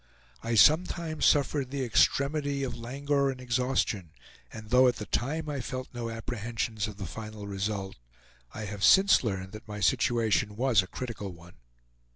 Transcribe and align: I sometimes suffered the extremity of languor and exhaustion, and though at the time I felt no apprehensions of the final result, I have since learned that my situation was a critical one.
I 0.41 0.55
sometimes 0.55 1.27
suffered 1.27 1.69
the 1.69 1.83
extremity 1.83 2.63
of 2.63 2.75
languor 2.75 3.29
and 3.29 3.39
exhaustion, 3.39 4.13
and 4.51 4.71
though 4.71 4.87
at 4.87 4.95
the 4.95 5.05
time 5.05 5.47
I 5.47 5.61
felt 5.61 5.89
no 5.93 6.09
apprehensions 6.09 6.87
of 6.87 6.97
the 6.97 7.05
final 7.05 7.45
result, 7.45 7.97
I 8.51 8.61
have 8.65 8.83
since 8.83 9.23
learned 9.23 9.51
that 9.51 9.67
my 9.67 9.79
situation 9.79 10.55
was 10.55 10.81
a 10.81 10.87
critical 10.87 11.29
one. 11.33 11.53